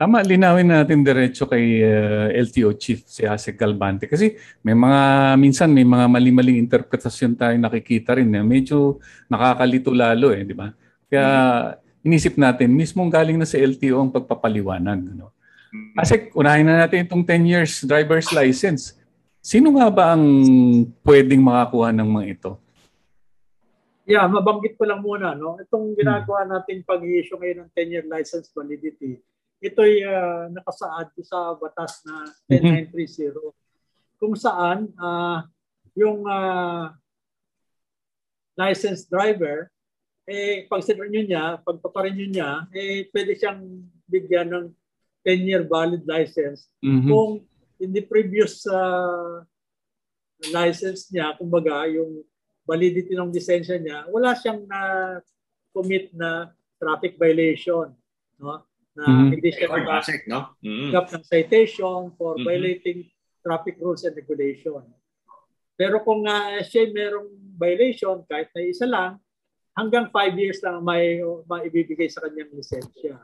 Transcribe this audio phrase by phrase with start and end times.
[0.00, 4.32] Tama, linawin natin diretso kay uh, LTO Chief si Asek Galbante kasi
[4.64, 5.00] may mga
[5.36, 8.96] minsan may mga mali-maling interpretasyon tayo nakikita rin na medyo
[9.28, 10.72] nakakalito lalo eh, di ba?
[11.04, 11.28] Kaya
[12.00, 15.36] inisip natin mismong galing na sa LTO ang pagpapaliwanag, no.
[16.00, 18.96] Asek, unahin na natin itong 10 years driver's license.
[19.44, 20.24] Sino nga ba ang
[21.04, 22.50] pwedeng makakuha ng mga ito?
[24.08, 25.60] Yeah, mabanggit ko lang muna, no.
[25.60, 29.20] Itong ginagawa natin pag-issue ngayon ng 10-year license validity
[29.60, 33.52] ito'y uh, nakasaad sa batas na 10930 mm-hmm.
[34.16, 35.44] kung saan uh,
[35.92, 36.88] yung uh,
[38.56, 39.68] licensed driver
[40.30, 44.66] eh pag sinrenew niya, pag paparenew niya, eh pwede siyang bigyan ng
[45.26, 47.10] 10-year valid license mm-hmm.
[47.10, 47.42] kung
[47.82, 49.42] in the previous uh,
[50.54, 52.22] license niya, kumbaga yung
[52.64, 54.80] validity ng lisensya niya, wala siyang na
[55.74, 57.90] commit na traffic violation,
[58.38, 58.69] no?
[59.00, 59.30] Na mm-hmm.
[59.32, 59.88] hindi siya nag
[60.28, 60.40] no?
[60.60, 60.92] mm-hmm.
[60.92, 62.44] ng citation for mm-hmm.
[62.44, 62.98] violating
[63.40, 64.84] traffic rules and regulation.
[65.80, 69.16] Pero kung uh, siya merong violation, kahit na isa lang,
[69.72, 73.16] hanggang 5 years lang may maibibigay sa kanyang lisensya.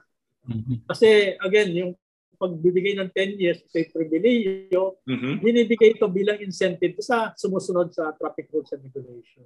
[0.48, 0.88] Mm-hmm.
[0.88, 1.92] Kasi again, yung
[2.40, 5.44] pagbibigay ng 10 years sa pribilehyo, mm-hmm.
[5.44, 9.44] binibigay ito bilang incentive sa sumusunod sa traffic rules and regulation.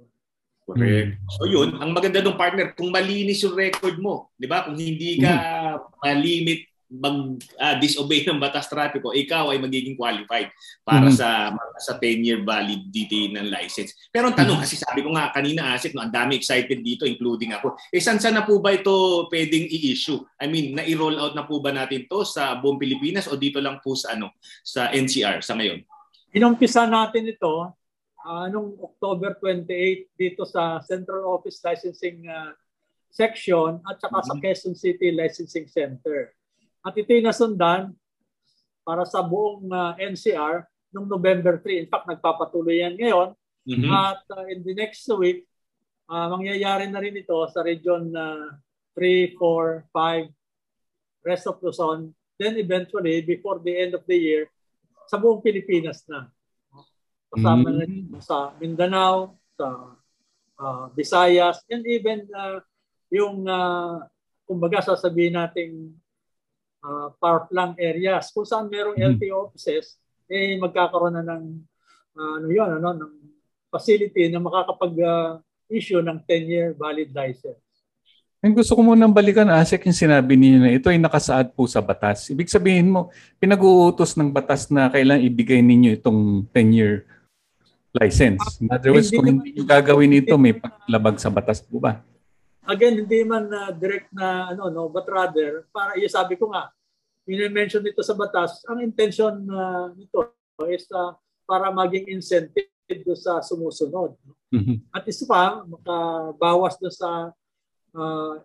[0.65, 1.17] Correct.
[1.17, 1.31] Mm.
[1.35, 4.65] So yun, ang maganda ng partner, kung malinis yung record mo, di ba?
[4.65, 5.99] Kung hindi ka mm.
[6.05, 10.51] malimit mag uh, disobey ng batas trapiko, ikaw ay magiging qualified
[10.83, 13.95] para mm sa sa 10-year validity ng license.
[14.11, 17.07] Pero ang tanong, mm kasi sabi ko nga kanina, Asik, no, ang dami excited dito,
[17.07, 17.79] including ako.
[17.95, 20.19] Eh, saan na po ba ito pwedeng i-issue?
[20.43, 23.79] I mean, na-roll out na po ba natin to sa buong Pilipinas o dito lang
[23.79, 25.79] po sa ano sa NCR sa ngayon?
[26.35, 27.71] Inumpisa natin ito
[28.25, 32.53] uh, nung October 28 dito sa Central Office Licensing uh,
[33.11, 34.29] Section at saka mm-hmm.
[34.31, 36.31] sa Quezon City Licensing Center.
[36.81, 37.91] At ito'y nasundan
[38.81, 41.85] para sa buong uh, NCR noong November 3.
[41.85, 43.35] In fact, nagpapatuloy yan ngayon.
[43.67, 43.91] Mm-hmm.
[43.91, 45.45] At uh, in the next week,
[46.09, 48.57] uh, mangyayari na rin ito sa region uh,
[48.97, 52.15] 3, 4, 5, rest of Luzon.
[52.41, 54.43] Then eventually, before the end of the year,
[55.05, 56.31] sa buong Pilipinas na.
[57.31, 58.11] Kasama mm-hmm.
[58.11, 59.95] na sa Mindanao, sa
[60.59, 62.59] uh, Visayas, and even uh,
[63.07, 64.03] yung, uh,
[64.43, 65.95] kumbaga sasabihin nating
[66.83, 69.15] uh, power plant areas kung saan merong mm-hmm.
[69.15, 69.95] LTO offices,
[70.27, 71.43] eh magkakaroon na ng
[72.19, 73.13] uh, ano yun, ano, ng
[73.71, 77.63] facility na makakapag-issue uh, ng 10-year valid license.
[78.41, 81.77] Ang gusto ko munang balikan, Asek, yung sinabi niyo na ito ay nakasaad po sa
[81.77, 82.25] batas.
[82.33, 87.05] Ibig sabihin mo, pinag-uutos ng batas na kailangan ibigay ninyo itong 10-year
[87.95, 88.59] license.
[88.63, 91.99] In other words, kung nyo gagawin ito, may paglabag sa batas po ba?
[92.63, 96.71] Again, hindi man uh, direct na ano no, but rather para yung sabi ko nga,
[97.27, 100.31] mention nito sa batas, ang intention uh, nito
[100.71, 101.11] is uh,
[101.43, 102.69] para maging incentive
[103.07, 104.15] do sa sumusunod.
[104.51, 104.77] Mm-hmm.
[104.91, 107.31] At isa pa, makabawas do sa
[107.95, 108.35] uh,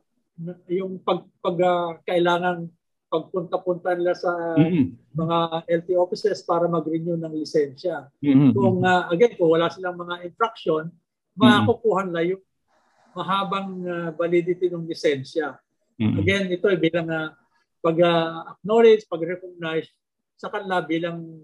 [0.70, 2.70] yung pag, pag uh, kailangan
[3.16, 5.16] pagpunta-punta nila sa mm-hmm.
[5.16, 8.12] mga LT offices para mag-renew ng lisensya.
[8.20, 8.52] Mm-hmm.
[8.52, 11.40] Kung uh, again, kung wala silang mga infraction, mm-hmm.
[11.40, 12.42] makakukuha nila yung
[13.16, 15.56] mahabang uh, validity ng lisensya.
[15.96, 16.16] Mm-hmm.
[16.20, 17.32] Again, ito ay bilang uh,
[17.80, 19.88] pag-acknowledge, uh, pag-recognize
[20.36, 21.40] sa kanila bilang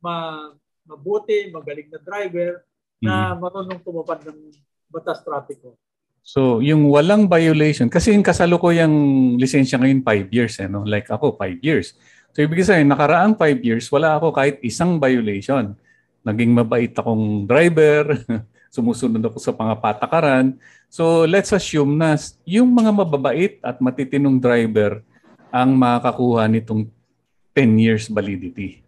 [0.00, 0.48] ma
[0.88, 3.04] mabuti, magaling na driver mm-hmm.
[3.04, 4.48] na marunong tumupad ng
[4.88, 5.76] batas trapiko.
[6.20, 8.92] So, yung walang violation, kasi yung kasalukuyang
[9.40, 10.86] lisensya ngayon 5 years, eh, no?
[10.86, 11.96] like ako 5 years.
[12.30, 15.74] So, ibig sabihin, nakaraang 5 years, wala ako kahit isang violation.
[16.22, 18.14] Naging mabait akong driver,
[18.74, 20.54] sumusunod ako sa pangapatakaran.
[20.86, 22.14] So, let's assume na
[22.46, 25.02] yung mga mababait at matitinong driver
[25.50, 26.86] ang makakakuha nitong
[27.54, 28.86] 10 years validity.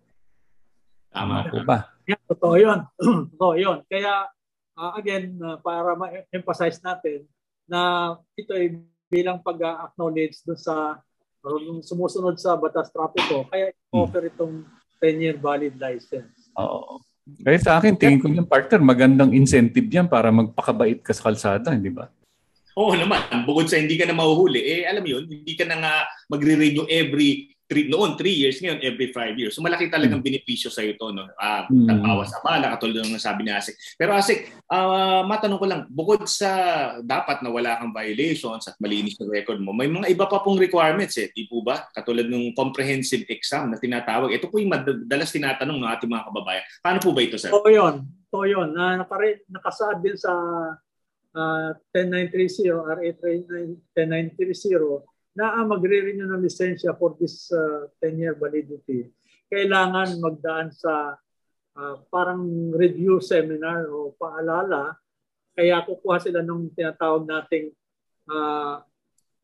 [1.11, 1.91] Tama po ba?
[2.07, 2.79] Yeah, totoo yun.
[3.35, 3.79] totoo yun.
[3.91, 4.31] Kaya
[4.77, 7.29] uh, again, uh, para ma-emphasize natin
[7.69, 8.81] na ito ay
[9.13, 10.99] bilang pag-acknowledge dun sa
[11.45, 13.97] uh, sumusunod sa batas trapiko, kaya hmm.
[13.97, 14.65] offer itong
[15.03, 16.53] 10-year valid license.
[16.57, 17.03] Oo.
[17.23, 21.71] Kaya sa akin, tingin ko yung partner, magandang incentive yan para magpakabait ka sa kalsada,
[21.71, 22.11] hindi ba?
[22.75, 23.21] Oo naman.
[23.45, 25.95] Bukod sa hindi ka na mahuhuli, eh alam mo yun, hindi ka na nga
[26.27, 29.57] magre-renew every three, noon 3 years, ngayon every 5 years.
[29.57, 30.29] So malaki talagang mm.
[30.29, 31.09] benepisyo sa ito.
[31.09, 31.25] No?
[31.41, 31.89] Uh, mm.
[31.89, 33.81] Nagbawas sa bala, katulad ng sabi ni Asik.
[33.97, 36.53] Pero Asik, uh, matanong ko lang, bukod sa
[37.01, 40.61] dapat na wala kang violations at malinis na record mo, may mga iba pa pong
[40.61, 41.33] requirements eh.
[41.33, 41.89] Di po ba?
[41.97, 44.29] Katulad ng comprehensive exam na tinatawag.
[44.37, 46.65] Ito po yung madalas tinatanong ng ating mga kababayan.
[46.85, 47.49] Paano po ba ito, sir?
[47.49, 48.05] Oo yun.
[48.37, 48.77] Oo yun.
[48.77, 50.33] Uh, nakare- nakasaad din sa
[51.33, 53.09] uh, 10930, RA
[53.97, 59.09] 10930 na magre-renew ng lisensya for this uh, 10-year validity,
[59.49, 61.17] kailangan magdaan sa
[61.77, 64.97] uh, parang review seminar o paalala.
[65.53, 67.73] Kaya kukuha sila ng tinatawag nating
[68.29, 68.81] uh,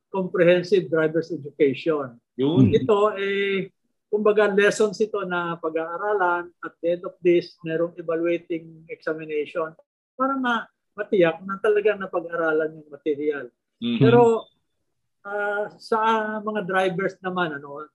[0.08, 2.16] comprehensive driver's education.
[2.36, 2.72] Yun.
[2.72, 3.68] Ito eh
[4.08, 9.76] kumbaga lessons ito na pag-aaralan at the end of this merong evaluating examination
[10.16, 10.64] para ma
[10.96, 13.46] matiyak na talagang napag-aralan yung material.
[13.78, 14.00] Mm-hmm.
[14.02, 14.48] Pero
[15.24, 15.98] uh, sa
[16.42, 17.88] mga drivers naman ano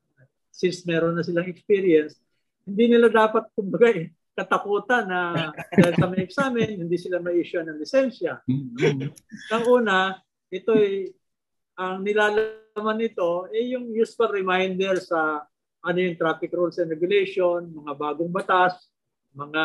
[0.53, 2.21] since meron na silang experience,
[2.63, 7.81] hindi nila dapat kumbaga eh, katakutan na dahil sa may examen, hindi sila ma-issue ng
[7.81, 8.37] lisensya.
[8.45, 9.09] Mm-hmm.
[9.49, 10.13] Ang una,
[10.53, 11.09] ito ay
[11.73, 15.41] ang nilalaman nito ay yung useful reminder sa
[15.83, 18.87] ano yung traffic rules and regulation, mga bagong batas,
[19.35, 19.63] mga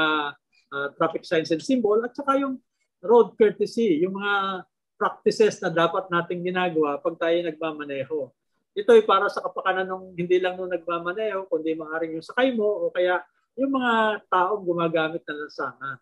[0.73, 2.59] uh, traffic signs and symbol, at saka yung
[3.05, 4.67] road courtesy, yung mga
[4.99, 8.29] practices na dapat nating ginagawa pag tayo nagmamaneho.
[8.75, 12.67] Ito ay para sa kapakanan ng hindi lang nung nagmamaneho, kundi maaaring yung sakay mo
[12.67, 13.23] o kaya
[13.59, 15.99] yung mga taong gumagamit ng lansangan.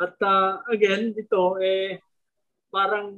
[0.00, 2.00] At uh, again, ito eh
[2.72, 3.12] parang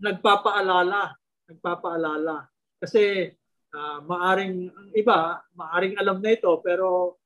[0.00, 1.16] nagpapaalala,
[1.48, 2.48] nagpapaalala.
[2.80, 3.28] Kasi
[3.72, 7.20] uh, maaring ang iba, maaring alam na ito pero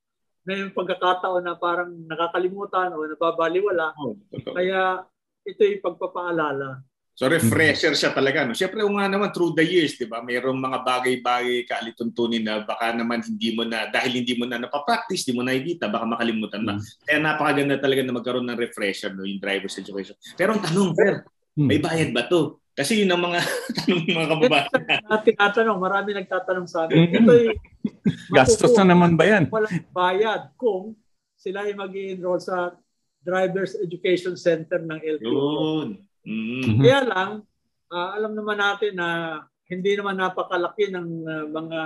[0.47, 3.95] may pagkakataon na parang nakakalimutan o nababaliwala.
[3.99, 4.19] Oh,
[4.51, 5.05] Kaya
[5.47, 6.81] ito yung pagpapaalala.
[7.21, 8.49] So refresher siya talaga.
[8.49, 8.57] No?
[8.57, 10.25] Siyempre nga naman through the years, di ba?
[10.25, 15.29] Mayroong mga bagay-bagay kaalituntunin na baka naman hindi mo na, dahil hindi mo na napapractice,
[15.29, 16.81] hindi mo nakikita, baka makalimutan na.
[16.81, 16.85] Mm.
[17.05, 19.29] Kaya napakaganda talaga na magkaroon ng refresher, no?
[19.29, 20.17] yung driver's education.
[20.33, 21.29] Pero ang tanong, Fer,
[21.61, 21.69] mm.
[21.69, 22.57] may bayad ba to?
[22.73, 23.45] Kasi yun ang mga
[23.85, 24.71] tanong ng mga kababayan.
[25.29, 27.05] Tinatanong, marami nagtatanong sa amin.
[27.05, 27.17] Mm.
[27.21, 27.33] Ito
[28.41, 29.53] Gastos na naman ba yan?
[29.53, 30.97] Walang bayad kung
[31.37, 32.73] sila ay mag enroll sa
[33.21, 35.29] Driver's Education Center ng LTO.
[35.29, 36.01] Yun.
[36.27, 36.81] Mm-hmm.
[36.81, 37.31] Kaya lang,
[37.91, 39.09] uh, alam naman natin na
[39.71, 41.81] hindi naman napakalaki ng uh, mga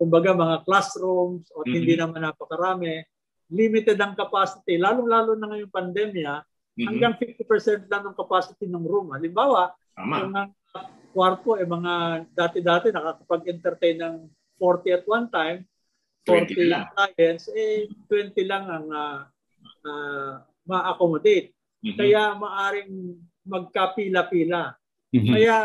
[0.00, 1.74] kumbaga mga classrooms o mm-hmm.
[1.74, 3.04] hindi naman napakarami.
[3.50, 6.86] Limited ang capacity, lalong-lalo na ngayong pandemya, mm-hmm.
[6.86, 9.12] hanggang 50% lang ng capacity ng room.
[9.12, 10.14] Halimbawa, Tama.
[10.22, 10.48] yung uh,
[11.10, 14.16] kwarto, eh, mga dati-dati nakakapag-entertain ng
[14.56, 15.58] 40 at one time,
[16.24, 16.52] 40
[16.94, 19.20] clients, eh 20 lang ang uh,
[19.84, 20.32] uh,
[20.64, 21.50] ma-accommodate.
[21.82, 21.96] Mm-hmm.
[21.96, 22.92] Kaya maaring
[23.46, 24.76] magkapila-pila.
[25.10, 25.32] Mm-hmm.
[25.34, 25.56] Kaya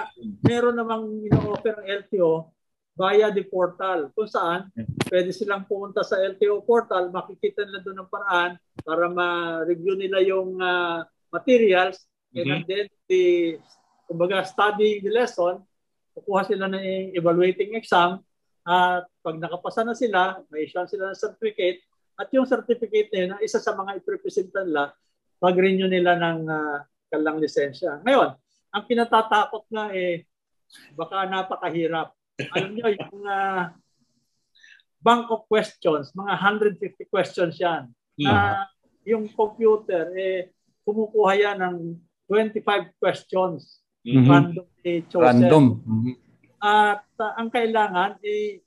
[0.42, 2.50] meron namang ino-offer ang LTO
[2.96, 4.72] via the portal kung saan
[5.12, 8.52] pwede silang pumunta sa LTO portal, makikita nila doon ng paraan
[8.82, 12.52] para ma-review nila yung uh, materials mm-hmm.
[12.52, 13.24] and then the
[14.08, 15.62] kumbaga studying the lesson,
[16.16, 18.24] kukuha sila ng evaluating exam
[18.66, 21.86] at pag nakapasa na sila, may issue sila ng certificate
[22.16, 24.96] at yung certificate na yun, isa sa mga iprepresenta nila,
[25.38, 26.80] pag-renew nila ng uh,
[27.14, 28.02] lang lisensya.
[28.02, 28.36] Ngayon,
[28.74, 30.28] ang kinatatakot nga eh,
[30.98, 32.12] baka napakahirap.
[32.52, 33.72] Alam niyo, yung uh,
[35.00, 36.34] bank of questions, mga
[36.82, 37.88] 150 questions yan.
[38.20, 38.64] Na uh,
[39.06, 40.52] yung computer, eh,
[40.84, 41.78] kumukuha yan ng
[42.28, 43.80] 25 questions.
[44.06, 44.26] Mm-hmm.
[44.30, 45.26] Randomly chosen.
[45.26, 45.66] Random.
[45.82, 46.16] Mm-hmm.
[46.62, 48.66] At uh, ang kailangan, eh,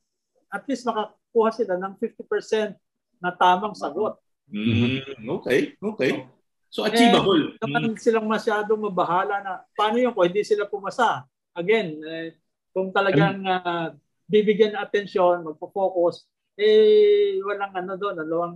[0.48, 2.74] at least makakuha sila ng 50%
[3.18, 4.16] na tamang sagot.
[4.48, 5.26] Mm-hmm.
[5.42, 6.12] Okay, okay.
[6.24, 6.37] So
[6.76, 7.56] achievable.
[7.56, 8.00] Eh, naman hmm.
[8.00, 11.24] silang masyadong mabahala na paano yung kung hindi sila pumasa.
[11.56, 12.36] Again, eh,
[12.70, 13.90] kung talagang uh,
[14.28, 16.28] bibigyan atensyon, magpo-focus,
[16.60, 18.54] eh walang ano doon, walang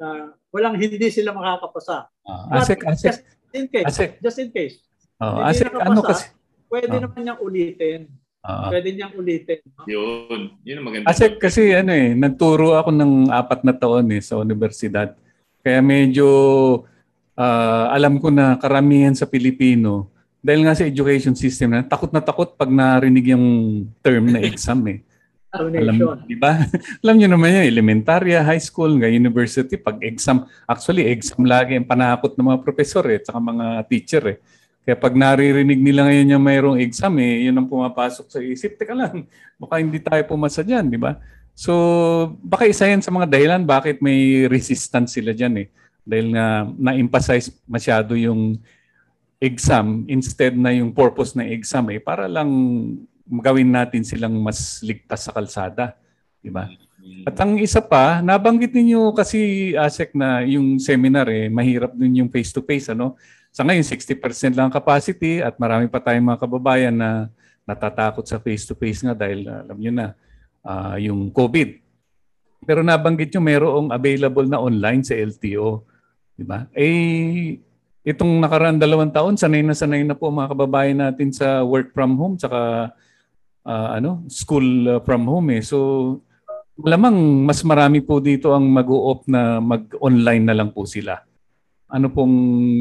[0.00, 2.08] uh, walang hindi sila makakapasa.
[2.24, 3.12] Uh, asik, asik.
[3.12, 4.10] Just in case, asik.
[4.24, 4.76] just in case.
[5.20, 6.26] Uh, asik, nakapasa, ano kasi?
[6.68, 8.00] Pwede uh, naman niyang ulitin.
[8.38, 9.60] Uh, pwede niyang ulitin.
[9.76, 9.84] No?
[9.84, 10.40] Yun.
[10.62, 11.06] Yun ang maganda.
[11.10, 15.12] Asik kasi ano eh, nagturo ako ng apat na taon eh sa universidad.
[15.60, 16.26] Kaya medyo
[17.38, 20.10] uh, alam ko na karamihan sa Pilipino,
[20.42, 23.46] dahil nga sa education system na takot na takot pag narinig yung
[24.02, 25.06] term na exam eh.
[25.48, 26.60] Alam, di ba?
[27.02, 31.88] Alam niyo naman yan, elementarya, high school, nga university, pag exam, actually exam lagi ang
[31.88, 34.38] panakot ng mga professor eh, at mga teacher eh.
[34.84, 38.76] Kaya pag naririnig nila ngayon yung mayroong exam eh, yun ang pumapasok sa isip.
[38.76, 39.24] Teka lang,
[39.56, 41.16] baka hindi tayo pumasa dyan, di ba?
[41.56, 41.72] So,
[42.44, 45.68] baka isa yan sa mga dahilan bakit may resistance sila dyan eh
[46.08, 48.56] dahil nga na-emphasize masyado yung
[49.36, 52.48] exam instead na yung purpose ng exam eh para lang
[53.28, 55.92] gawin natin silang mas ligtas sa kalsada,
[56.40, 56.64] di ba?
[57.28, 62.32] At ang isa pa, nabanggit ninyo kasi ASEC na yung seminar eh mahirap din yung
[62.32, 63.20] face to face ano.
[63.52, 67.28] Sa ngayon 60% lang capacity at marami pa tayong mga kababayan na
[67.68, 70.06] natatakot sa face to face nga dahil alam niyo na
[70.64, 71.80] uh, yung COVID.
[72.64, 75.84] Pero nabanggit nyo mayroong available na online sa LTO.
[76.38, 76.70] Di ba?
[76.70, 77.58] Eh,
[78.06, 82.14] itong nakaraan dalawang taon, sanay na sanay na po mga kababayan natin sa work from
[82.14, 82.94] home, tsaka
[83.66, 85.62] uh, ano, school uh, from home eh.
[85.66, 85.76] So
[86.78, 91.18] malamang mas marami po dito ang mag-o-opt na mag-online na lang po sila.
[91.90, 92.36] Ano pong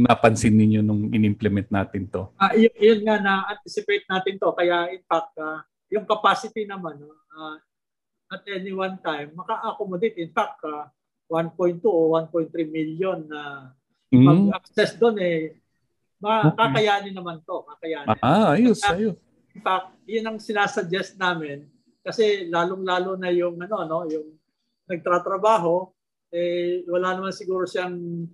[0.05, 2.29] napansin ninyo nung in-implement natin to?
[2.37, 4.53] Uh, yun, yun nga na-anticipate natin to.
[4.53, 7.01] Kaya in fact, uh, yung capacity naman
[7.33, 7.57] uh,
[8.27, 10.19] at any one time, maka-accommodate.
[10.19, 10.91] In fact, uh,
[11.27, 14.23] 1.2 o 1.3 million na uh, mm.
[14.23, 15.59] mag-access doon eh.
[16.17, 17.61] Makakayanin naman to.
[17.67, 18.17] Kakayanin.
[18.23, 19.15] Ah, ayos, ayos.
[19.53, 21.67] In fact, yun ang sinasuggest namin
[22.01, 24.39] kasi lalong-lalo na yung ano no, yung
[24.87, 25.91] nagtratrabaho
[26.31, 28.27] eh wala naman siguro siyang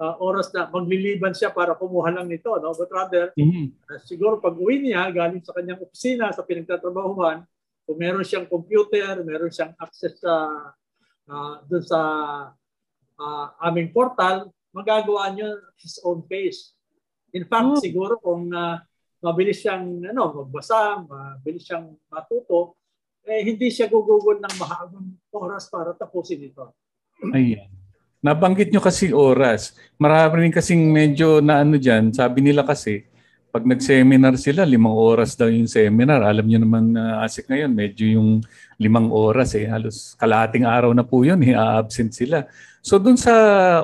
[0.00, 2.72] uh, oras na magliliban siya para kumuha lang nito, no?
[2.72, 3.66] But rather, mm-hmm.
[3.88, 7.44] uh, siguro pag uwi niya, galing sa kanyang opisina, sa pinagtatrabahuhan,
[7.84, 10.83] kung meron siyang computer, meron siyang access sa uh,
[11.64, 12.00] dun sa
[13.16, 15.50] uh, aming portal, magagawa niya
[15.80, 16.74] his own pace.
[17.34, 17.80] In fact, oh.
[17.80, 18.78] siguro kung uh,
[19.24, 22.78] mabilis siyang ano, magbasa, mabilis siyang matuto,
[23.24, 26.76] eh, hindi siya gugugol ng mahabang oras para tapusin ito.
[27.32, 27.72] Ayan.
[28.24, 29.76] Nabanggit nyo kasi oras.
[30.00, 32.12] Marami rin kasing medyo na ano dyan.
[32.12, 33.04] Sabi nila kasi,
[33.54, 36.26] pag nag-seminar sila, limang oras daw yung seminar.
[36.26, 38.42] Alam nyo naman na uh, ASIC ngayon, medyo yung
[38.82, 39.70] limang oras eh.
[39.70, 42.50] Halos kalating araw na po yun, i-absent sila.
[42.82, 43.30] So dun sa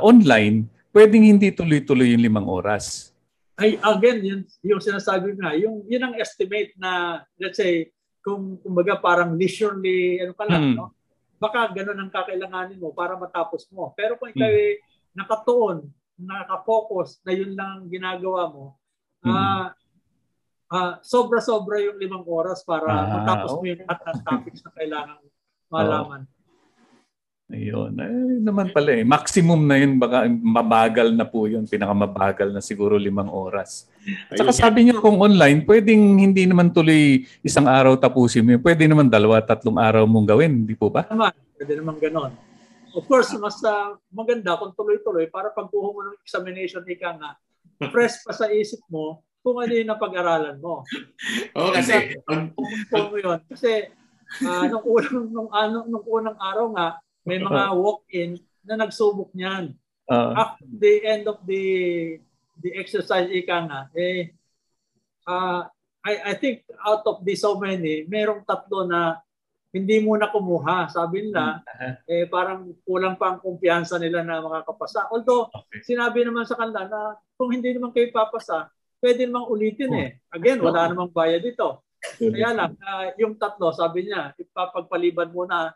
[0.02, 3.14] online, pwedeng hindi tuloy-tuloy yung limang oras.
[3.54, 7.94] Ay, again, yun, yung sinasabi nga, yung, yun ang estimate na, let's say,
[8.26, 10.76] kung kumbaga parang leisurely, ano ka lang, hmm.
[10.82, 10.90] no?
[11.38, 13.94] baka ganun ang kakailanganin mo para matapos mo.
[13.94, 14.82] Pero kung ikaw hmm.
[15.14, 15.86] nakatuon,
[16.18, 18.79] nakafocus na yun lang ginagawa mo.
[19.26, 19.66] Uh,
[20.70, 25.18] uh, sobra-sobra yung limang oras para ah, matapos mo yung lahat ng topics na kailangan
[25.70, 26.22] malaman.
[26.24, 26.38] Oh.
[27.50, 27.98] Ayun.
[27.98, 28.14] Ay,
[28.46, 29.02] naman pala eh.
[29.02, 31.66] Maximum na yun, baka mabagal na po yun.
[31.66, 33.90] Pinakamabagal na siguro limang oras.
[34.30, 38.54] Saka sabi niyo kung online, pwedeng hindi naman tuloy isang araw tapusin mo.
[38.62, 40.62] Pwede naman dalawa, tatlong araw mong gawin.
[40.62, 41.10] Di po ba?
[41.10, 41.34] Naman.
[41.58, 42.32] Pwede naman ganon.
[42.94, 47.34] Of course, mas uh, maganda kung tuloy-tuloy para pagkuha mo ng examination, ika nga,
[47.88, 50.84] fresh pa sa isip mo kung ano yung napag-aralan mo.
[51.56, 52.12] Oo, oh, kasi...
[52.92, 53.40] Kung mo yun.
[53.48, 53.88] Kasi
[54.44, 56.88] uh, nung, unang, nung, ano, nung unang araw nga,
[57.24, 58.36] may mga walk-in
[58.68, 59.72] na nagsubok niyan.
[60.04, 61.64] Uh, After the end of the
[62.60, 64.36] the exercise ika nga, eh,
[65.24, 65.64] uh,
[66.04, 69.20] I, I think out of the so many, merong tatlo na
[69.70, 70.90] hindi mo na kumuha.
[70.90, 71.94] Sabi nila, uh-huh.
[72.10, 75.08] eh, parang kulang pa ang kumpiyansa nila na makakapasa.
[75.08, 75.80] Although, okay.
[75.86, 77.00] sinabi naman sa kanila na
[77.40, 78.68] kung hindi naman kayo papasa,
[79.00, 80.10] pwede namang ulitin eh.
[80.28, 81.88] Again, wala namang bayad dito.
[82.20, 85.72] Kaya lang, uh, yung tatlo, sabi niya, ipapagpaliban muna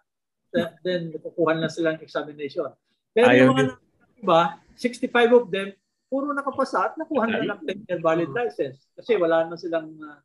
[0.85, 2.69] then kukuha na silang examination.
[3.17, 3.75] Pero Ayaw yung mga
[4.21, 4.41] iba,
[4.77, 5.73] 65 of them,
[6.07, 8.87] puro nakapasa at nakuha na lang 10-year valid license.
[8.95, 10.21] Kasi wala na silang uh,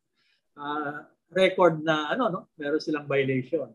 [0.60, 1.02] uh,
[1.34, 3.72] record na ano no, meron silang violation.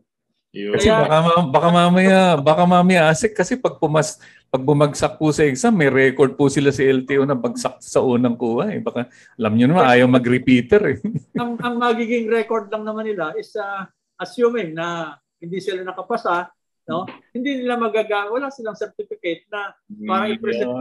[0.56, 1.18] Kasi Kaya, baka,
[1.52, 6.38] baka mamaya, baka mamaya asik kasi pag pumas pag bumagsak po sa exam, may record
[6.38, 8.72] po sila sa LTO na bagsak sa unang kuha.
[8.72, 8.80] Eh.
[8.80, 10.96] Baka alam niyo naman, ayaw mag-repeater.
[10.96, 10.98] Eh.
[11.42, 13.84] ang, ang magiging record lang naman nila is uh,
[14.16, 16.48] assuming na hindi sila nakapasa,
[16.88, 17.04] no?
[17.36, 19.76] Hindi nila magaga wala silang certificate na
[20.08, 20.72] para i-present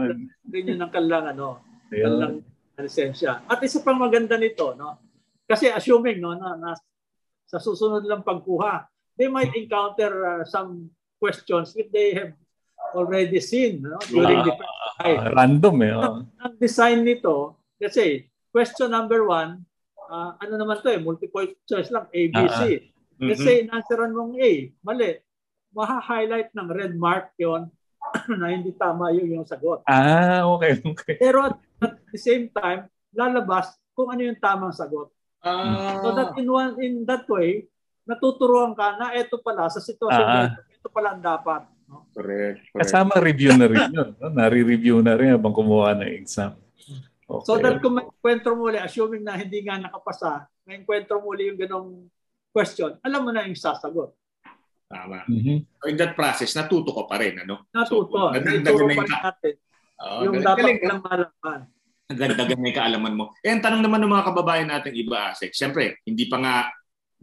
[0.47, 1.59] rin yun ng kanilang ano,
[1.91, 2.45] kanilang
[2.79, 3.43] lisensya.
[3.49, 5.03] At isa pang maganda nito, no?
[5.43, 6.71] Kasi assuming no na, na
[7.45, 12.33] sa susunod lang pagkuha, they might encounter uh, some questions if they have
[12.93, 14.53] already seen no, during uh, the
[15.03, 15.93] uh, random eh.
[15.95, 16.23] Oh.
[16.43, 19.63] Ang design nito, let's say, question number one,
[20.07, 22.61] uh, ano naman to eh, multiple choice lang, ABC.
[22.61, 22.93] Uh-huh.
[23.15, 23.27] Mm-hmm.
[23.31, 24.51] Let's say, inansaran mong A,
[24.83, 25.11] mali.
[25.75, 27.67] Maha-highlight ng red mark yon
[28.39, 29.83] na hindi tama yung, yung sagot.
[29.87, 31.15] Ah, okay, okay.
[31.19, 35.11] Pero at, at the same time, lalabas kung ano yung tamang sagot.
[35.43, 35.99] Ah.
[36.01, 37.67] So that in one in that way,
[38.05, 40.47] natuturuan ka na ito pala sa sitwasyon ah.
[40.53, 41.65] ito, ito pala ang dapat.
[41.89, 42.05] No?
[42.13, 42.81] Correct, correct.
[42.85, 44.09] Kasama review na rin yun.
[44.17, 44.29] No?
[44.33, 46.57] Nare-review na rin habang kumuha ng exam.
[47.25, 47.45] Okay.
[47.49, 51.57] So that kung may kwentro muli, assuming na hindi nga nakapasa, may kwentro muli yung
[51.57, 51.89] ganong
[52.53, 54.13] question, alam mo na yung sasagot.
[54.85, 55.25] Tama.
[55.25, 55.57] Mm-hmm.
[55.81, 57.41] So in that process, natuto ko pa rin.
[57.41, 57.65] Ano?
[57.73, 58.29] Natuto.
[58.29, 59.53] So, Natuturo pa rin natin.
[59.95, 61.59] Oh, yung galing, dapat galing, lang malaman.
[62.05, 63.25] Na yung kaalaman mo.
[63.41, 66.55] Eh, ang tanong naman ng mga kababayan natin iba, Asek, siyempre, hindi pa nga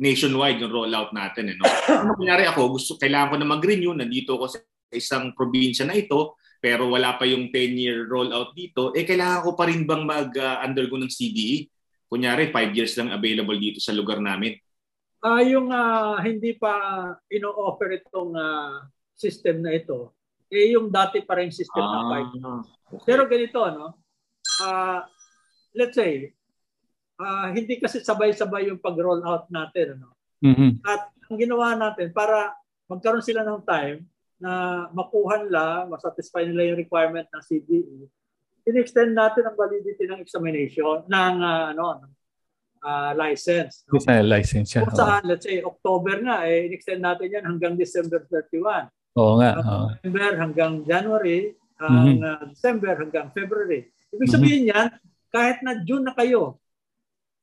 [0.02, 1.54] nationwide yung rollout natin.
[1.54, 1.64] Eh, no?
[2.02, 4.58] Ano kunyari ako, gusto, kailangan ko na mag-renew, nandito ako sa
[4.90, 9.70] isang probinsya na ito, pero wala pa yung 10-year rollout dito, eh kailangan ko pa
[9.70, 11.70] rin bang mag-undergo uh, ng CDE?
[12.10, 14.58] Kunyari, 5 years lang available dito sa lugar namin.
[15.22, 16.74] Uh, yung uh, hindi pa
[17.30, 18.82] ino-offer itong uh,
[19.14, 20.10] system na ito,
[20.50, 22.26] eh yung dati pa rin system ah, na
[22.90, 22.98] 5.
[22.98, 23.06] Okay.
[23.06, 24.02] Pero ganito, no?
[24.60, 25.00] Uh,
[25.72, 26.34] let's say,
[27.22, 30.02] uh, hindi kasi sabay-sabay yung pag-roll out natin.
[30.02, 30.18] Ano?
[30.42, 30.82] Mhm.
[30.82, 32.52] At ang ginawa natin para
[32.90, 34.04] magkaroon sila ng time
[34.42, 38.10] na makuha nila, masatisfy nila yung requirement ng CBE,
[38.66, 42.02] in-extend natin ang validity ng examination, ng ah, ano,
[42.82, 43.86] ah, license.
[43.86, 44.02] No?
[44.02, 44.82] Sa license siya.
[44.82, 48.90] Kung saan, let's say, October nga, eh, in-extend natin yan hanggang December 31.
[49.14, 49.50] Oo nga.
[49.62, 49.86] oo.
[50.02, 51.90] November hanggang January, Mhm.
[51.90, 53.90] ang uh, December hanggang February.
[54.14, 54.88] Ibig sabihin yan,
[55.34, 56.60] kahit na June na kayo,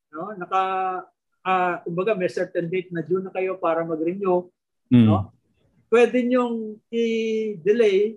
[0.10, 0.62] no, naka,
[1.42, 4.50] ah, kumbaga may certain date na June na kayo para mag-renew,
[4.90, 5.06] Mm.
[5.06, 5.30] no?
[5.90, 8.14] pwede nyong i-delay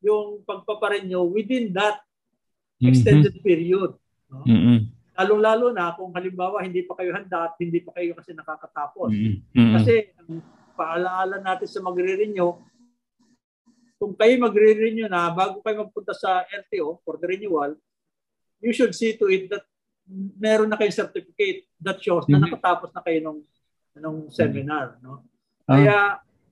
[0.00, 2.00] yung pagpaparenew within that
[2.80, 2.88] Mhm.
[2.88, 3.92] extended period.
[4.32, 4.40] No?
[4.48, 4.88] Mm-mm.
[5.12, 9.12] Lalo-lalo na kung halimbawa hindi pa kayo handa at hindi pa kayo kasi nakakatapos.
[9.12, 9.36] Mm-mm.
[9.52, 9.74] Mm-mm.
[9.76, 10.40] Kasi ang
[10.72, 12.56] paalaala natin sa magre-renew,
[14.00, 17.76] kung kayo magre-renew na bago kayo magpunta sa LTO for the renewal,
[18.64, 19.68] you should see to it that
[20.36, 22.50] meron na kayong certificate that shows na Mhm.
[22.50, 23.40] nakatapos na kayo nung,
[23.96, 24.98] nung seminar.
[25.00, 25.22] No?
[25.64, 25.78] Ah.
[25.78, 25.96] Kaya,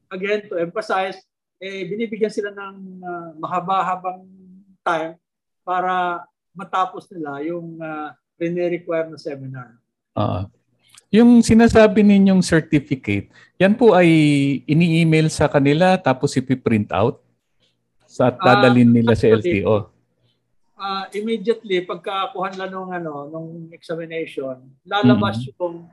[0.09, 1.19] again, to emphasize,
[1.59, 4.23] eh, binibigyan sila ng ah, mahaba-habang
[4.87, 5.19] time
[5.67, 6.25] para
[6.57, 8.11] matapos nila yung uh,
[8.41, 9.77] require na seminar.
[10.19, 10.51] Ah.
[11.09, 14.09] yung sinasabi ninyong certificate, yan po ay
[14.69, 17.25] ini-email sa kanila tapos ipiprint out
[18.05, 19.89] sa at Ah, dadalhin nila sa actually, LTO.
[20.79, 25.85] Uh, immediately pagkakuha nila nung ano nung examination lalabas yung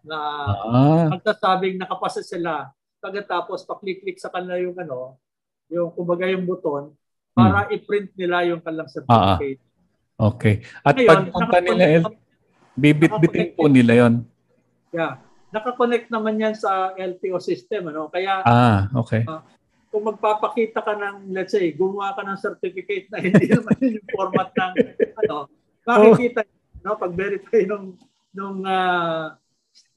[0.00, 0.18] na
[0.62, 5.18] Ah, magsasabing nakapasa sila pagkatapos pa-click-click sa kanila yung ano
[5.68, 6.94] yung kumbaga yung buton
[7.30, 9.60] para i-print nila yung kanilang certificate.
[10.18, 10.54] okay.
[10.82, 12.18] At Ngayon, pagpunta nila, nakakonect-
[12.74, 14.14] bibit-bitin po nila yon.
[14.90, 15.18] yeah,
[15.48, 19.22] nakakonect naman yan sa LTO system ano kaya Ah, okay.
[19.88, 24.08] Kung magpapakita ka ng let's say gumawa ka ng certificate na hindi naman yun yung
[24.12, 24.72] format ng
[25.24, 25.36] ano
[25.88, 26.44] makikita
[26.84, 27.96] no pag verify nung
[28.30, 29.34] nung ah,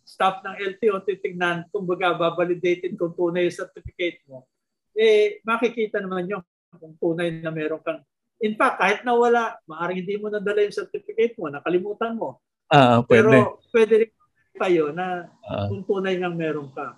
[0.01, 4.47] staff ng LTO titingnan kumbaga babalidated kung tunay yung certificate mo
[4.91, 7.99] eh makikita naman yun kung tunay na meron kang
[8.39, 12.39] in fact kahit nawala maaring hindi mo nadala yung certificate mo nakalimutan mo
[12.71, 13.27] Ah, pwede.
[13.27, 13.29] pero
[13.75, 14.11] pwede rin
[14.55, 15.67] tayo na Ah.
[15.67, 16.95] kung tunay nga meron ka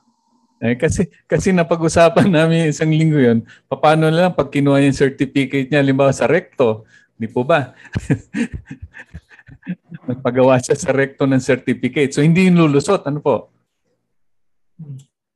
[0.63, 3.43] Eh, kasi kasi napag-usapan namin isang linggo 'yon.
[3.67, 6.87] Paano na lang pag kinuha yung certificate niya limbawa sa recto,
[7.19, 7.75] di po ba?
[10.07, 12.15] Nagpagawa siya sa recto ng certificate.
[12.15, 13.51] So hindi yung lulusot, ano po?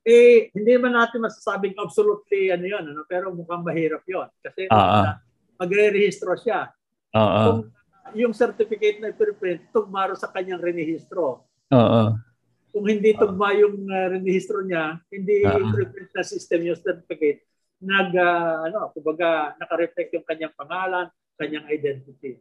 [0.08, 4.80] eh hindi man natin masasabing absolutely ano yun ano pero mukhang mahirap yon kasi Ah,
[4.80, 5.04] ah.
[5.04, 5.14] uh,
[5.60, 6.72] magre-rehistro siya
[7.12, 7.44] Oo.
[7.44, 7.60] kung
[8.16, 11.44] yung certificate na i-print tugmaro sa kanyang renehistro
[11.76, 12.04] Oo.
[12.78, 15.58] Kung hindi tugma yung uh, renehistro niya hindi Ah.
[15.58, 17.42] i-print na system yung certificate
[17.82, 21.10] nag ah, ano kumbaga naka-reflect yung kanyang pangalan
[21.42, 22.38] kanyang identity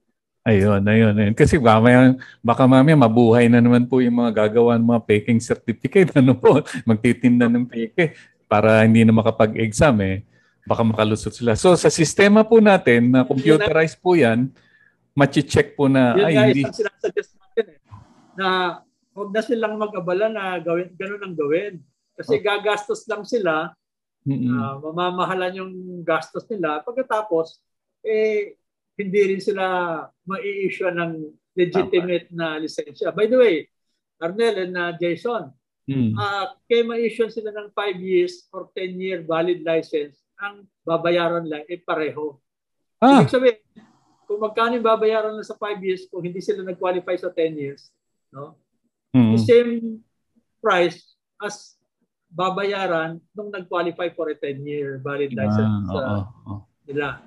[0.46, 1.35] Ayun, ayun, ayun.
[1.35, 6.14] Kasi mamaya, baka mamaya mabuhay na naman po yung mga gagawa ng mga faking certificate.
[6.22, 8.14] Ano po, magtitinda ng fake
[8.46, 10.22] para hindi na makapag-exam eh.
[10.62, 11.59] Baka makalusot sila.
[11.59, 14.55] So sa sistema po natin, na computerized po yan,
[15.18, 16.62] machi-check po na, yun ay nga hindi.
[16.62, 17.79] isang sinasuggest natin eh
[18.37, 18.49] na
[19.16, 21.81] huwag na silang mag-abala na gawin ganun ang gawin
[22.14, 23.72] kasi gagastos lang sila
[24.26, 24.59] Mm-mm.
[24.59, 26.83] Ah, mamamahalan yung gastos nila.
[26.83, 27.62] Pagkatapos,
[28.02, 28.59] eh,
[28.98, 33.14] hindi rin sila mai-issue ng legitimate na lisensya.
[33.14, 33.70] By the way,
[34.18, 35.55] Arnel and uh, Jason,
[35.87, 36.18] Mm.
[36.18, 41.79] uh, kaya ma-issue sila ng 5 years or 10-year valid license, ang babayaran lang ay
[41.79, 42.42] pareho.
[42.98, 43.62] Ah, Ibig sabihin,
[44.26, 47.94] kung magkano yung babayaran lang sa 5 years kung hindi sila nag-qualify sa 10 years,
[48.35, 48.59] no?
[49.14, 49.37] Mm.
[49.37, 49.73] the same
[50.59, 51.77] price as
[52.33, 56.57] babayaran nung nag-qualify for a 10-year valid license Ah, sa oo, oo.
[56.85, 57.23] nila.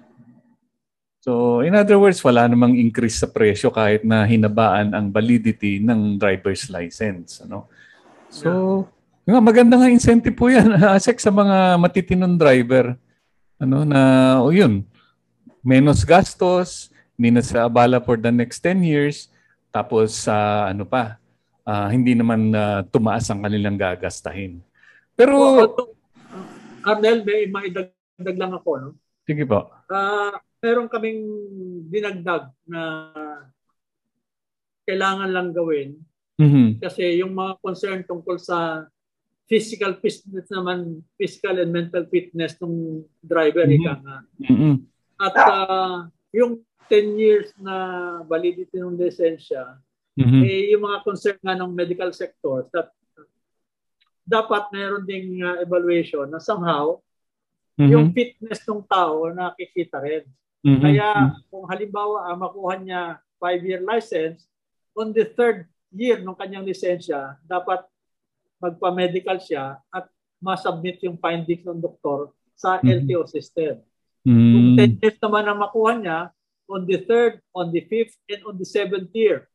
[1.19, 6.15] So, in other words, wala namang increase sa presyo kahit na hinabaan ang validity ng
[6.15, 7.43] driver's license.
[7.43, 7.67] Ano?
[8.31, 8.87] So,
[9.27, 12.95] nga maganda nga incentive po yan, Asek, sa mga matitinong driver.
[13.59, 13.99] Ano, na,
[14.39, 14.87] o yun,
[15.59, 16.87] menos gastos,
[17.19, 19.27] na sa abala for the next 10 years,
[19.75, 21.19] tapos sa ano pa,
[21.69, 24.65] ah, hindi naman ah, tumaas ang kanilang gagastahin.
[25.13, 25.69] Pero, uh,
[26.81, 28.69] Arnel, may maidagdag lang ako.
[28.81, 28.89] No?
[29.29, 29.69] sige po.
[29.93, 31.21] Ah, meron kaming
[31.85, 33.13] dinagdag na
[34.89, 36.01] kailangan lang gawin
[36.41, 36.81] Mhm.
[36.81, 38.89] kasi yung mga concern tungkol sa
[39.45, 43.75] physical fitness naman, physical and mental fitness ng driver, Mhm.
[43.77, 44.17] ika nga.
[44.49, 44.73] Mhm.
[45.19, 45.99] At ah,
[46.33, 47.75] yung 10 years na
[48.25, 49.77] validity ng lisensya,
[50.17, 50.41] Mhm.
[50.41, 52.89] eh, yung mga concern nga ng medical sector that
[54.25, 56.97] dapat meron ding uh, evaluation na somehow
[57.79, 57.89] Mhm.
[57.89, 60.27] yung fitness ng tao nakikita rin.
[60.61, 60.81] Mhm.
[60.83, 61.07] Kaya
[61.47, 63.01] kung halimbawa ah, makuha niya
[63.39, 64.45] 5-year license,
[64.91, 67.81] on the third year ng kanyang lisensya, dapat
[68.59, 70.11] magpa-medical siya at
[70.43, 73.07] ma-submit yung findings ng doktor sa Mhm.
[73.07, 73.79] LTO system.
[74.27, 74.75] Kung Mm.
[74.75, 76.19] 10 years naman ang makuha niya,
[76.67, 79.47] on the third, on the fifth, and on the seventh year,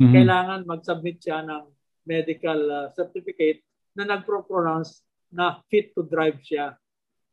[0.00, 0.12] Mhm.
[0.16, 1.64] kailangan mag-submit siya ng
[2.08, 3.60] medical uh, certificate
[3.92, 6.72] na nagpro-pronounce na fit to drive siya.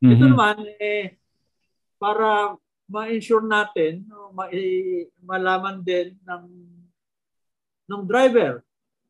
[0.04, 0.30] Ito Mhm.
[0.36, 1.16] naman, eh,
[1.96, 2.54] para
[2.86, 4.52] ma-ensure natin, no, ma-
[5.24, 6.44] malaman din ng,
[7.88, 8.60] ng driver,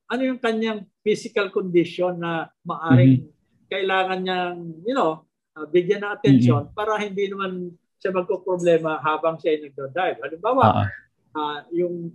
[0.08, 3.28] ano yung kanyang physical condition na maaring
[3.68, 9.58] kailangan niyang, you know, uh, bigyan ng attention para hindi naman siya magko-problema habang siya
[9.58, 10.18] ay nagdadrive.
[10.24, 10.88] Halimbawa, ah.
[11.36, 12.14] ah, yung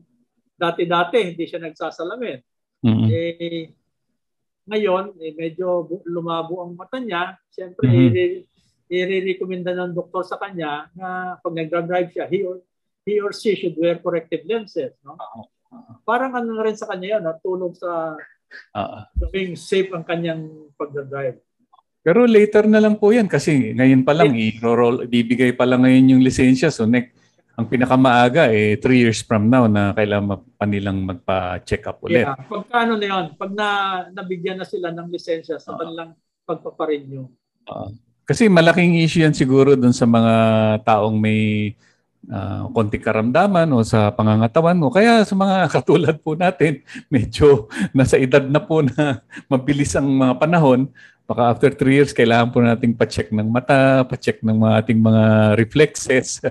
[0.63, 2.39] dati-dati hindi siya nagsasalamin.
[2.83, 3.05] Mhm.
[3.11, 3.63] Eh,
[4.63, 7.35] ngayon, eh, medyo lumabo ang mata niya.
[7.51, 8.11] Siyempre, Mhm.
[8.15, 8.43] i-
[8.93, 12.63] i-recommenda ng doktor sa kanya na pag nagdra-drive siya, he or,
[13.03, 14.95] he or she should wear corrective lenses.
[15.03, 15.19] No?
[16.07, 18.15] Parang ano na rin sa kanya yun, natulong sa
[18.77, 19.09] ah.
[19.17, 21.41] gawing safe ang kanyang pagdra-drive.
[22.03, 26.19] Pero later na lang po yan kasi ngayon pa lang, i-roll, bibigay pa lang ngayon
[26.19, 26.67] yung lisensya.
[26.67, 27.15] So next,
[27.53, 32.25] ang pinakamaaga eh 3 years from now na kailangan pa nilang magpa-check up ulit.
[32.25, 32.33] Yeah.
[32.49, 33.67] Pagka ano na yun, pag na,
[34.09, 36.17] nabigyan na sila ng lisensya sa kanilang
[36.49, 37.29] pagpaparenew.
[38.25, 40.33] Kasi malaking issue yan siguro dun sa mga
[40.81, 41.73] taong may
[42.29, 48.15] ah, konting karamdaman o sa pangangatawan o kaya sa mga katulad po natin, medyo nasa
[48.19, 49.19] edad na po na
[49.51, 50.87] mabilis ang mga panahon.
[51.23, 55.23] Baka after 3 years, kailangan po nating pa-check ng mata, pa-check ng mga ating mga
[55.55, 56.43] reflexes,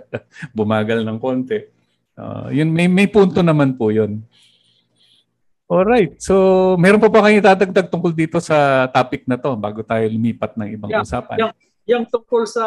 [0.57, 1.61] bumagal ng konti.
[2.17, 4.25] Ah, yun, may, may punto naman po yun.
[5.73, 6.21] Alright.
[6.21, 6.35] So,
[6.77, 10.69] meron pa ba kayo tatagdag tungkol dito sa topic na to bago tayo lumipat ng
[10.77, 11.37] ibang Yeah, usapan?
[11.41, 11.53] yeah.
[11.89, 12.65] Yung tungkol sa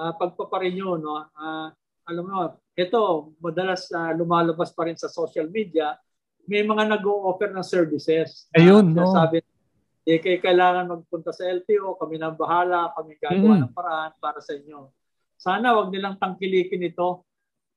[0.00, 1.20] uh, pagpaparenew, no?
[1.36, 1.68] ah,
[2.08, 3.00] alam mo, ito,
[3.38, 6.00] madalas ah, lumalabas pa rin sa social media,
[6.48, 8.48] may mga nag-o-offer ng services.
[8.50, 9.12] na Ayun, no.
[9.12, 9.44] Sabi,
[10.08, 13.62] eh, kay kailangan magpunta sa LTO, kami na bahala, kami gagawa Mm.
[13.68, 14.88] ng paraan para sa inyo.
[15.36, 17.22] Sana wag nilang tangkilikin ito.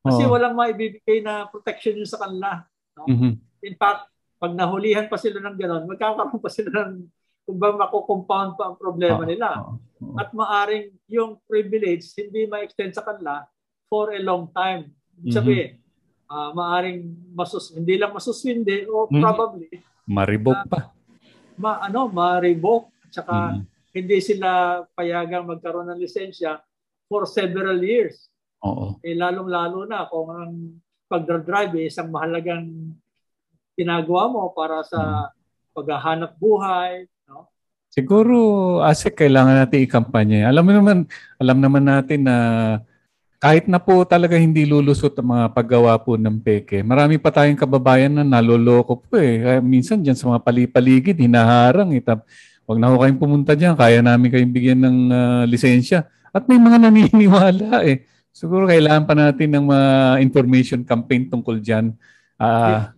[0.04, 0.36] Kasi Oo.
[0.36, 2.66] walang maibibigay na protection yun sa kanila.
[3.08, 3.40] Mhm.
[3.64, 7.08] In fact, pag nahulihan pa sila ng gano'n, magkakaroon pa sila ng
[7.44, 9.48] kung ba mako-compound pa ang problema Oo, nila.
[9.60, 9.76] oo.
[10.14, 13.44] At maaring yung privilege hindi ma-extend sa kanila
[13.88, 14.92] for a long time.
[15.16, 15.34] Ibig Mhm.
[15.34, 15.72] Sabihin,
[16.28, 17.00] ah, maaring
[17.32, 19.22] masus hindi lang masuswinde o Mhm.
[19.22, 19.70] probably
[20.04, 20.92] Maribok pa.
[21.56, 23.62] ma ano ma-revoke at saka Mhm.
[23.94, 24.50] hindi sila
[24.92, 26.58] payagang magkaroon ng lisensya
[27.06, 28.28] for several years.
[28.66, 28.98] Oo.
[29.06, 30.54] Eh lalong-lalo na kung ang
[31.06, 32.66] pagdra-drive eh, isang mahalagang
[33.74, 35.30] ginagawa mo para sa
[35.74, 37.06] paghahanap buhay?
[37.94, 38.38] Siguro,
[38.82, 40.50] Asik, kailangan natin ikampanya.
[40.50, 40.98] Alam mo naman,
[41.38, 42.38] alam naman natin na
[43.38, 47.60] kahit na po talaga hindi lulusot ang mga paggawa po ng peke, marami pa tayong
[47.60, 49.46] kababayan na naloloko po eh.
[49.46, 51.94] Kaya minsan dyan sa mga palipaligid, hinaharang.
[51.94, 52.02] Eh.
[52.02, 52.26] Tap-
[52.64, 56.08] Huwag na ho kayong pumunta dyan, kaya namin kayong bigyan ng ah, lisensya.
[56.34, 58.08] At may mga naniniwala eh.
[58.34, 59.90] Siguro kailangan pa natin ng mga
[60.26, 61.94] information campaign tungkol dyan.
[62.42, 62.96] Ah,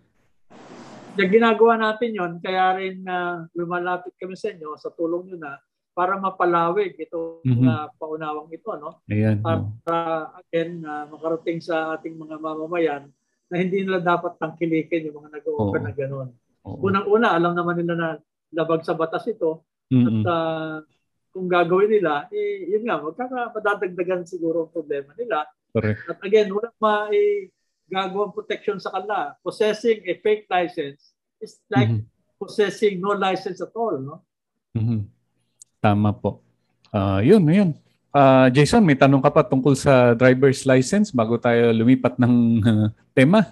[1.16, 5.52] Yung ginagawa natin yon kaya rin na lumalapit kami sa inyo sa tulong nyo na
[5.96, 7.64] para mapalawig ito Mhm.
[7.64, 9.40] na paunawang ito no ayan.
[9.40, 9.64] para
[10.28, 10.40] oh.
[10.44, 13.08] again na makarating sa ating mga mamamayan
[13.48, 15.86] na hindi nila dapat tangkilikin yung mga nag-o-offer Oo.
[15.86, 16.30] na gano'n.
[16.66, 16.82] Oo.
[16.82, 18.10] Unang-una, alam naman nila na
[18.52, 20.26] labag sa batas ito at Mm-mm.
[20.26, 20.82] ah,
[21.30, 25.46] kung gagawin nila, eh, yun nga, magkaka madadagdagan siguro ang problema nila.
[25.70, 26.10] Correct.
[26.10, 26.74] At again, walang
[27.88, 29.34] maigagawang protection sa kanila.
[29.42, 32.04] Possessing a fake license is like Mhm.
[32.36, 33.96] possessing no license at all.
[33.98, 34.16] No?
[34.74, 35.06] Mhm.
[35.80, 36.42] Tama po.
[36.90, 37.72] Ah, yun, yun.
[38.10, 42.88] Ah, Jason, may tanong ka pa tungkol sa driver's license bago tayo lumipat ng ah,
[43.18, 43.44] tema?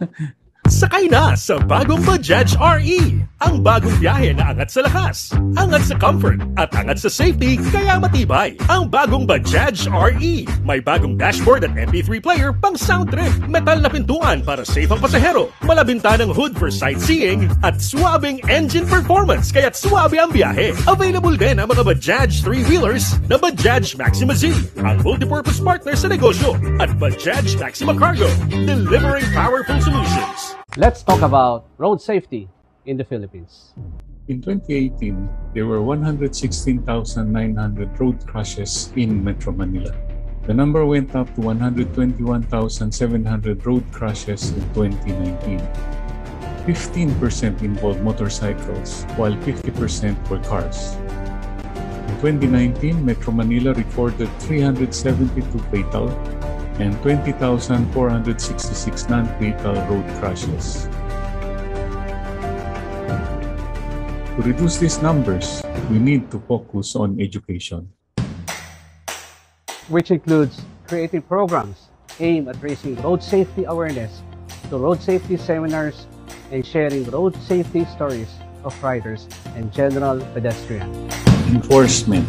[0.74, 3.22] Sakay na sa bagong Bajaj RE.
[3.44, 8.02] Ang bagong biyahe na angat sa lakas, angat sa comfort, at angat sa safety kaya
[8.02, 8.58] matibay.
[8.74, 10.36] Ang bagong Bajaj RE.
[10.66, 13.30] May bagong dashboard at MP3 player pang sound trip.
[13.46, 15.54] Metal na pintuan para safe ang pasahero.
[15.62, 20.74] Malabintanang hood for sightseeing at swabing engine performance kaya't swabe ang biyahe.
[20.90, 24.50] Available din ang mga Bajaj 3-wheelers na Bajaj Maxima Z,
[24.82, 30.63] ang multipurpose partner sa negosyo, at Bajaj Maxima Cargo, delivering powerful solutions.
[30.76, 32.50] Let's talk about road safety
[32.88, 33.74] in the Philippines.
[34.28, 39.96] In 2018, there were 116,900 road crashes in Metro Manila.
[40.48, 45.60] The number went up to 121,700 road crashes in 2019.
[46.66, 50.96] 15% involved motorcycles, while 50% were cars.
[52.10, 56.10] In 2019, Metro Manila recorded 372 fatal
[56.80, 60.88] and 20,466 non-fatal road crashes.
[64.36, 67.90] To reduce these numbers, we need to focus on education.
[69.90, 74.22] which includes creating programs aimed at raising road safety awareness
[74.70, 76.08] to road safety seminars
[76.52, 78.30] and sharing road safety stories
[78.64, 80.96] of riders and general pedestrians.
[81.52, 82.26] Enforcement.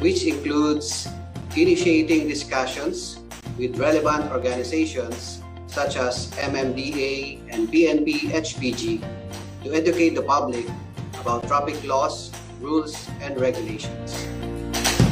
[0.00, 1.08] which includes
[1.56, 3.18] initiating discussions
[3.58, 9.02] with relevant organizations such as MMDA and PNP HPG
[9.64, 10.66] to educate the public
[11.20, 14.26] about traffic laws, rules, and regulations.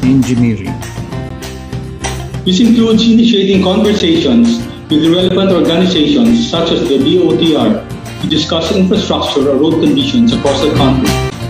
[0.02, 0.74] Engineering.
[2.44, 4.58] This includes initiating conversations
[4.90, 10.74] with relevant organizations such as the DOTR to discuss infrastructure or road conditions across the
[10.74, 11.08] country.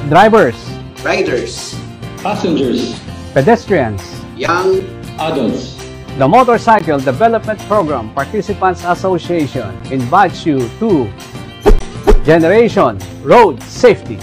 [0.08, 0.56] Drivers,
[1.02, 1.74] Riders,
[2.18, 3.00] Passengers,
[3.32, 4.02] pedestrians,
[4.36, 4.80] young,
[5.18, 5.79] adults,
[6.20, 11.08] the Motorcycle Development Program Participants Association invites you to
[12.26, 14.18] Generation Road Safety.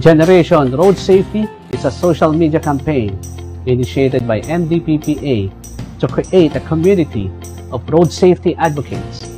[0.00, 3.20] Generation Road Safety is a social media campaign
[3.66, 5.52] initiated by MDPPA
[6.00, 7.30] to create a community
[7.70, 9.28] of road safety advocates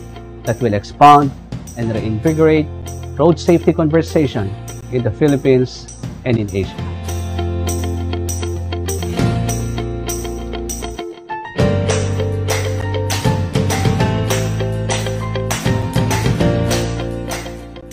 [0.44, 1.32] that will expand
[1.76, 2.68] and reinvigorate
[3.18, 4.54] road safety conversation
[4.92, 5.91] in the Philippines
[6.24, 6.76] and in Asia.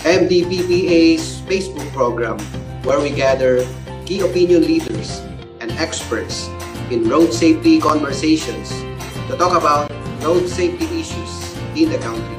[0.10, 2.40] MDPPA's Facebook program,
[2.84, 3.66] where we gather
[4.06, 5.22] key opinion leaders
[5.62, 6.48] and experts
[6.90, 8.70] in road safety conversations
[9.30, 9.92] to talk about
[10.24, 12.39] road safety issues in the country.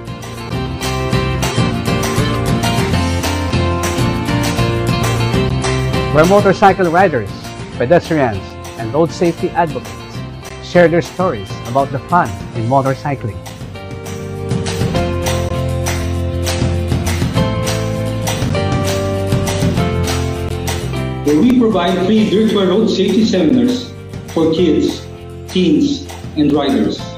[6.13, 7.31] Where motorcycle riders,
[7.79, 8.43] pedestrians,
[8.79, 10.19] and road safety advocates
[10.69, 13.39] share their stories about the fun in motorcycling.
[21.25, 23.93] where we provide free virtual road safety seminars
[24.33, 25.07] for kids,
[25.47, 27.10] teens, and riders.